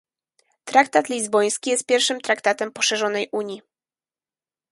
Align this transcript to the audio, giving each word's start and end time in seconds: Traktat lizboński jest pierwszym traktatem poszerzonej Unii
Traktat 0.65 1.09
lizboński 1.09 1.69
jest 1.69 1.85
pierwszym 1.85 2.21
traktatem 2.21 2.71
poszerzonej 2.71 3.29
Unii 3.31 3.61